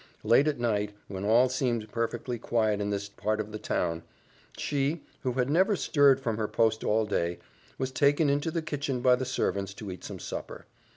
[0.23, 4.01] Late at night, when all seemed perfectly quiet in this part of the town,
[4.57, 7.37] she, who had never stirred from her post all day,
[7.77, 10.65] was taken into the kitchen by the servants to eat some supper.